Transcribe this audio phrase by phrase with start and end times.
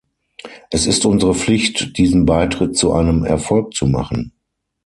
[0.71, 4.33] Es ist unsere Pflicht, diesen Beitritt zu einem Erfolg zu machen.